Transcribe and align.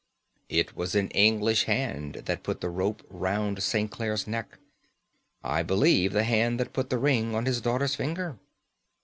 "It 0.49 0.75
was 0.75 0.95
an 0.95 1.09
English 1.11 1.65
hand 1.65 2.23
that 2.25 2.41
put 2.41 2.59
the 2.59 2.71
rope 2.71 3.05
round 3.07 3.61
St. 3.61 3.91
Clare's 3.91 4.25
neck; 4.25 4.57
I 5.43 5.61
believe 5.61 6.11
the 6.11 6.23
hand 6.23 6.59
that 6.59 6.73
put 6.73 6.89
the 6.89 6.97
ring 6.97 7.35
on 7.35 7.45
his 7.45 7.61
daughter's 7.61 7.93
finger. 7.93 8.39